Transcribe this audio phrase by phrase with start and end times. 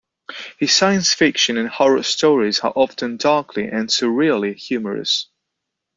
[0.57, 5.27] His science fiction and horror stories are often darkly and surreally humorous.